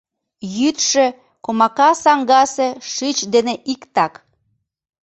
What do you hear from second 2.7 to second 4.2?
шӱч дене иктак.